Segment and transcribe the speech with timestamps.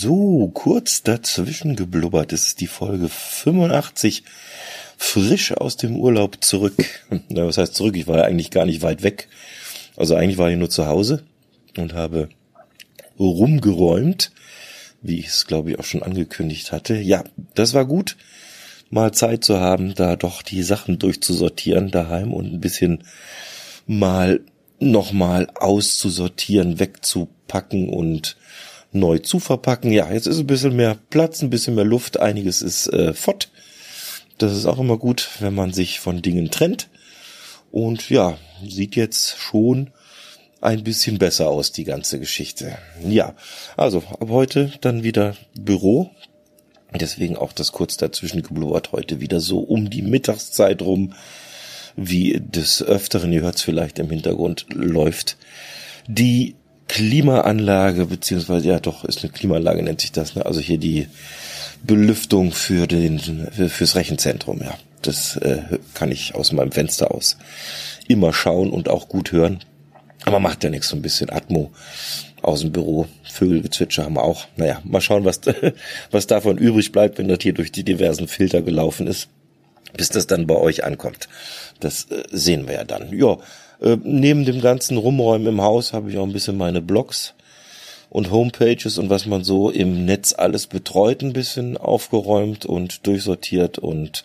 [0.00, 2.30] So, kurz dazwischen geblubbert.
[2.30, 4.22] Das ist die Folge 85.
[4.96, 6.76] Frisch aus dem Urlaub zurück.
[7.28, 7.96] Na, was heißt zurück?
[7.96, 9.28] Ich war ja eigentlich gar nicht weit weg.
[9.96, 11.24] Also eigentlich war ich nur zu Hause
[11.76, 12.28] und habe
[13.18, 14.30] rumgeräumt,
[15.02, 16.94] wie ich es glaube ich auch schon angekündigt hatte.
[16.94, 17.24] Ja,
[17.56, 18.16] das war gut,
[18.90, 23.02] mal Zeit zu haben, da doch die Sachen durchzusortieren daheim und ein bisschen
[23.88, 24.42] mal
[24.78, 28.36] nochmal auszusortieren, wegzupacken und
[28.92, 29.92] neu zu verpacken.
[29.92, 33.50] Ja, jetzt ist ein bisschen mehr Platz, ein bisschen mehr Luft, einiges ist äh, fort.
[34.38, 36.88] Das ist auch immer gut, wenn man sich von Dingen trennt.
[37.70, 39.90] Und ja, sieht jetzt schon
[40.60, 42.78] ein bisschen besser aus, die ganze Geschichte.
[43.06, 43.34] Ja,
[43.76, 46.10] also ab heute dann wieder Büro.
[46.98, 51.12] Deswegen auch das kurz dazwischen geblubbert heute wieder so um die Mittagszeit rum,
[51.96, 55.36] wie des Öfteren, ihr hört es vielleicht im Hintergrund, läuft
[56.06, 56.54] die
[56.88, 60.44] Klimaanlage, beziehungsweise, ja doch, ist eine Klimaanlage, nennt sich das, ne?
[60.44, 61.06] also hier die
[61.82, 64.74] Belüftung für den, fürs Rechenzentrum, ja.
[65.02, 65.62] Das äh,
[65.94, 67.36] kann ich aus meinem Fenster aus
[68.08, 69.60] immer schauen und auch gut hören.
[70.24, 71.70] Aber macht ja nichts, so ein bisschen Atmo
[72.42, 73.06] aus dem Büro.
[73.30, 74.46] Vögelgezwitscher haben wir auch.
[74.56, 75.40] Naja, mal schauen, was,
[76.10, 79.28] was davon übrig bleibt, wenn das hier durch die diversen Filter gelaufen ist,
[79.96, 81.28] bis das dann bei euch ankommt.
[81.80, 83.16] Das äh, sehen wir ja dann.
[83.16, 83.38] Ja,
[83.80, 87.34] äh, neben dem ganzen Rumräumen im Haus habe ich auch ein bisschen meine Blogs
[88.10, 93.78] und Homepages und was man so im Netz alles betreut, ein bisschen aufgeräumt und durchsortiert
[93.78, 94.24] und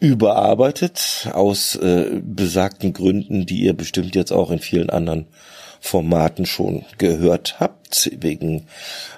[0.00, 5.26] überarbeitet aus äh, besagten Gründen, die ihr bestimmt jetzt auch in vielen anderen
[5.80, 8.10] Formaten schon gehört habt.
[8.20, 8.66] Wegen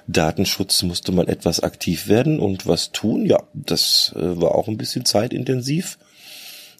[0.07, 3.25] Datenschutz musste man etwas aktiv werden und was tun.
[3.25, 5.97] Ja, das äh, war auch ein bisschen zeitintensiv.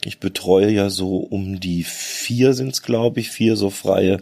[0.06, 4.22] Ich betreue ja so um die vier sind's, glaube ich, vier so freie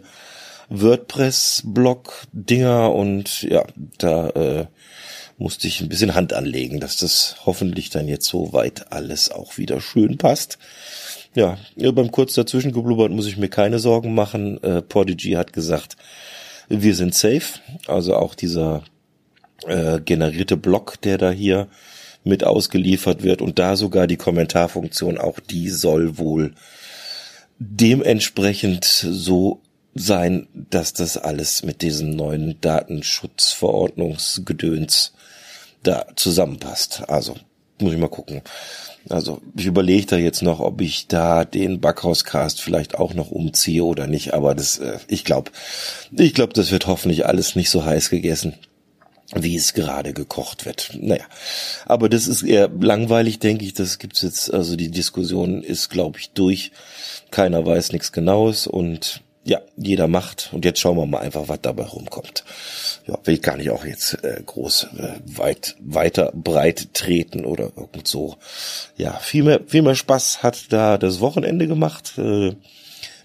[0.70, 3.64] WordPress-Blog-Dinger und ja,
[3.98, 4.66] da äh,
[5.36, 9.80] musste ich ein bisschen Hand anlegen, dass das hoffentlich dann jetzt soweit alles auch wieder
[9.80, 10.58] schön passt.
[11.34, 14.62] Ja, beim kurz dazwischen geblubbert muss ich mir keine Sorgen machen.
[14.62, 15.96] Äh, Podigy hat gesagt,
[16.68, 17.58] wir sind safe.
[17.86, 18.84] Also auch dieser
[19.66, 21.66] äh, generierte Block, der da hier
[22.24, 26.54] mit ausgeliefert wird und da sogar die Kommentarfunktion, auch die soll wohl
[27.58, 29.60] dementsprechend so
[29.94, 35.12] sein, dass das alles mit diesem neuen Datenschutzverordnungsgedöns
[35.84, 37.04] da zusammenpasst.
[37.08, 37.36] Also
[37.80, 38.42] muss ich mal gucken.
[39.08, 43.84] Also ich überlege da jetzt noch, ob ich da den Backhauscast vielleicht auch noch umziehe
[43.84, 44.34] oder nicht.
[44.34, 45.50] Aber das, äh, ich glaube,
[46.10, 48.54] ich glaube, das wird hoffentlich alles nicht so heiß gegessen
[49.34, 50.90] wie es gerade gekocht wird.
[51.00, 51.24] Naja,
[51.86, 53.74] aber das ist eher langweilig, denke ich.
[53.74, 56.72] Das gibt's jetzt, also die Diskussion ist, glaube ich, durch.
[57.30, 60.50] Keiner weiß nichts Genaues und ja, jeder macht.
[60.52, 62.44] Und jetzt schauen wir mal einfach, was dabei rumkommt.
[63.06, 67.72] Ja, will ich gar nicht auch jetzt äh, groß äh, weit weiter breit treten oder
[67.76, 68.36] irgend so.
[68.96, 72.16] Ja, viel mehr, viel mehr Spaß hat da das Wochenende gemacht.
[72.16, 72.56] Äh,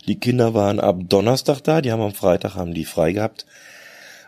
[0.08, 3.46] die Kinder waren ab Donnerstag da, die haben am Freitag haben die frei gehabt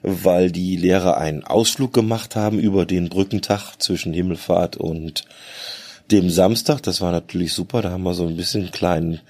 [0.04, 5.26] weil die Lehrer einen Ausflug gemacht haben über den Brückentag zwischen Himmelfahrt und
[6.12, 6.82] dem Samstag.
[6.84, 7.82] Das war natürlich super.
[7.82, 9.22] Da haben wir so ein bisschen kleinen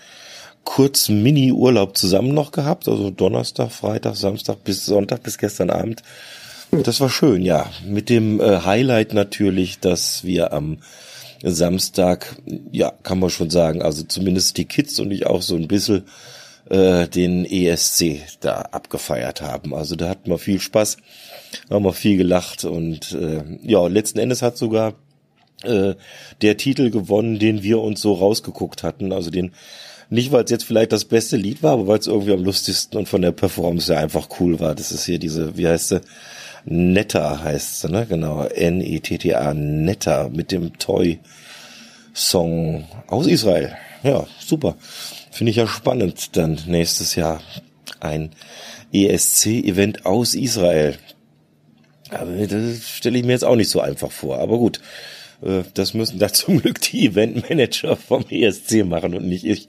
[0.63, 2.87] kurzen Mini-Urlaub zusammen noch gehabt.
[2.87, 6.03] Also Donnerstag, Freitag, Samstag bis Sonntag bis gestern Abend.
[6.71, 7.69] Das war schön, ja.
[7.85, 10.77] Mit dem äh, Highlight natürlich, dass wir am
[11.43, 12.37] Samstag,
[12.71, 16.03] ja, kann man schon sagen, also zumindest die Kids und ich auch so ein bisschen
[16.69, 19.73] äh, den ESC da abgefeiert haben.
[19.73, 20.97] Also da hatten wir viel Spaß,
[21.69, 24.93] haben wir viel gelacht und äh, ja, letzten Endes hat sogar
[25.63, 25.95] äh,
[26.41, 29.11] der Titel gewonnen, den wir uns so rausgeguckt hatten.
[29.11, 29.51] Also den
[30.09, 32.99] nicht, weil es jetzt vielleicht das beste Lied war, aber weil es irgendwie am lustigsten
[32.99, 34.75] und von der Performance ja einfach cool war.
[34.75, 36.01] Das ist hier diese, wie heißt sie?
[36.65, 38.05] Netta heißt sie, ne?
[38.07, 38.43] Genau.
[38.43, 40.77] N-E-T-T-A, Netta mit dem
[42.13, 43.75] Toy-Song aus Israel.
[44.03, 44.75] Ja, super.
[45.31, 47.41] Finde ich ja spannend, dann nächstes Jahr
[47.99, 48.31] ein
[48.93, 50.95] ESC-Event aus Israel.
[52.09, 54.39] Aber das stelle ich mir jetzt auch nicht so einfach vor.
[54.39, 54.81] Aber gut,
[55.41, 59.67] äh, das müssen da zum Glück die Eventmanager vom ESC machen und nicht ich.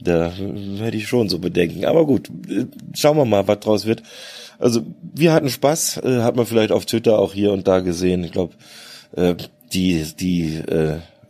[0.00, 1.84] Da werde ich schon so bedenken.
[1.84, 4.02] Aber gut, äh, schauen wir mal, was draus wird.
[4.58, 8.24] Also wir hatten Spaß, äh, hat man vielleicht auf Twitter auch hier und da gesehen.
[8.24, 8.54] Ich glaube,
[9.72, 10.60] die die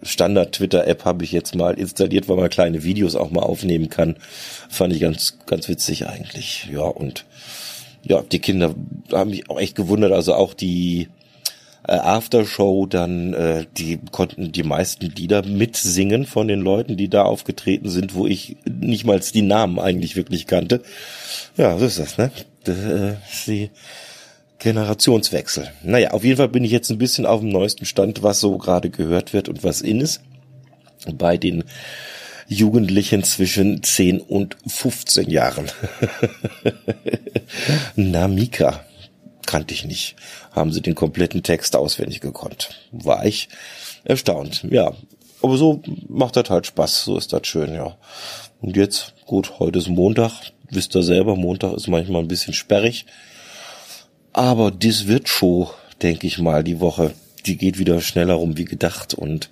[0.05, 4.17] Standard-Twitter-App habe ich jetzt mal installiert, weil man kleine Videos auch mal aufnehmen kann.
[4.69, 6.69] Fand ich ganz, ganz witzig eigentlich.
[6.73, 7.25] Ja, und
[8.03, 8.75] ja, die Kinder
[9.13, 10.13] haben mich auch echt gewundert.
[10.13, 11.09] Also auch die
[11.87, 17.23] äh, Aftershow, dann, äh, die konnten die meisten Lieder mitsingen von den Leuten, die da
[17.25, 20.83] aufgetreten sind, wo ich nicht mal die Namen eigentlich wirklich kannte.
[21.57, 22.31] Ja, so ist das, ne?
[22.65, 23.69] Das, äh,
[24.59, 25.71] Generationswechsel.
[25.83, 28.57] Naja, auf jeden Fall bin ich jetzt ein bisschen auf dem neuesten Stand, was so
[28.59, 30.21] gerade gehört wird und was in ist.
[31.13, 31.65] Bei den
[32.49, 35.71] Jugendlichen zwischen 10 und 15 Jahren.
[37.97, 38.85] Namika
[39.47, 40.17] kannte ich nicht.
[40.53, 42.71] Haben sie den kompletten Text auswendig gekonnt.
[42.93, 43.49] War ich
[44.05, 44.65] erstaunt.
[44.71, 44.93] Ja,
[45.43, 47.05] aber so macht das halt Spaß.
[47.05, 47.97] So ist das schön, ja.
[48.61, 50.33] Und jetzt, gut, heute ist Montag.
[50.71, 53.07] Wisst ihr selber, Montag ist manchmal ein bisschen sperrig.
[54.35, 55.69] Aber das wird schon,
[56.03, 57.15] denke ich mal, die Woche.
[57.47, 59.15] Die geht wieder schneller rum wie gedacht.
[59.15, 59.49] Und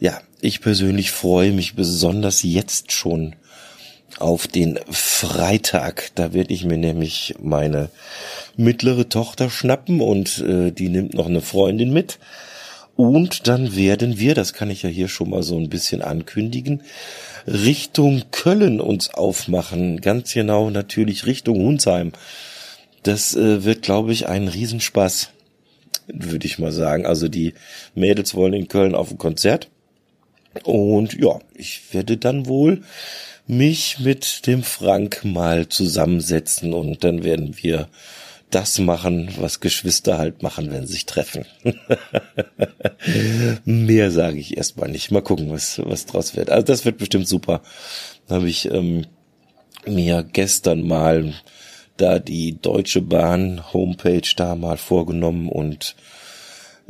[0.00, 3.34] ja, ich persönlich freue mich besonders jetzt schon
[4.18, 6.12] auf den Freitag.
[6.14, 7.90] Da werde ich mir nämlich meine
[8.56, 12.18] mittlere Tochter schnappen und äh, die nimmt noch eine Freundin mit.
[12.94, 16.82] Und dann werden wir, das kann ich ja hier schon mal so ein bisschen ankündigen,
[17.46, 20.00] Richtung Köln uns aufmachen.
[20.00, 22.12] Ganz genau natürlich Richtung Hunsheim.
[23.06, 25.30] Das äh, wird, glaube ich, ein Riesenspaß,
[26.08, 27.06] würde ich mal sagen.
[27.06, 27.54] Also die
[27.94, 29.70] Mädels wollen in Köln auf ein Konzert.
[30.64, 32.82] Und ja, ich werde dann wohl
[33.46, 37.88] mich mit dem Frank mal zusammensetzen und dann werden wir
[38.50, 41.44] das machen, was Geschwister halt machen, wenn sie sich treffen.
[43.64, 45.12] Mehr sage ich erstmal nicht.
[45.12, 46.50] Mal gucken, was, was draus wird.
[46.50, 47.62] Also das wird bestimmt super.
[48.26, 49.06] Da habe ich ähm,
[49.86, 51.32] mir gestern mal
[51.96, 55.96] da die Deutsche Bahn Homepage da mal vorgenommen und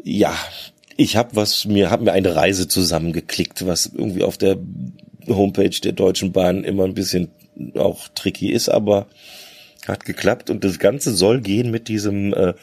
[0.02, 0.36] ja,
[0.96, 4.56] ich habe was mir hab mir eine Reise zusammengeklickt, was irgendwie auf der
[5.28, 7.28] Homepage der Deutschen Bahn immer ein bisschen
[7.74, 9.06] auch tricky ist, aber
[9.86, 12.54] hat geklappt und das Ganze soll gehen mit diesem äh,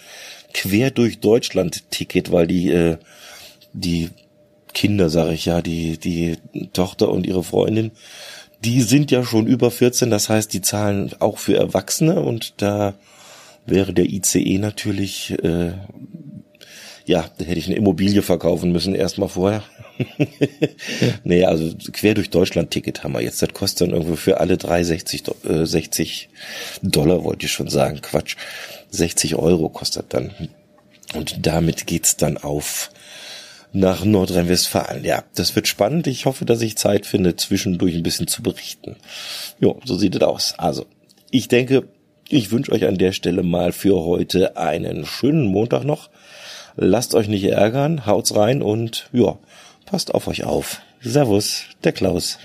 [0.53, 2.97] quer durch Deutschland Ticket, weil die äh,
[3.73, 4.09] die
[4.73, 6.37] Kinder, sage ich ja, die die
[6.73, 7.91] Tochter und ihre Freundin
[8.63, 12.94] die sind ja schon über 14, das heißt, die zahlen auch für Erwachsene und da
[13.65, 15.74] wäre der ICE natürlich, äh,
[17.06, 19.63] ja, da hätte ich eine Immobilie verkaufen müssen erstmal vorher.
[21.24, 23.42] nee, also quer durch Deutschland Ticket haben wir jetzt.
[23.42, 26.30] Das kostet dann irgendwo für alle drei 60, äh, 60
[26.81, 28.01] Dollar, wollte ich schon sagen.
[28.01, 28.36] Quatsch.
[28.92, 30.31] 60 Euro kostet dann.
[31.13, 32.89] Und damit geht's dann auf
[33.73, 35.03] nach Nordrhein-Westfalen.
[35.03, 36.07] Ja, das wird spannend.
[36.07, 38.95] Ich hoffe, dass ich Zeit finde, zwischendurch ein bisschen zu berichten.
[39.59, 40.53] Jo, so sieht es aus.
[40.57, 40.85] Also,
[41.31, 41.87] ich denke,
[42.29, 46.09] ich wünsche euch an der Stelle mal für heute einen schönen Montag noch.
[46.75, 49.37] Lasst euch nicht ärgern, haut's rein und ja,
[49.85, 50.81] passt auf euch auf.
[51.01, 52.39] Servus, der Klaus.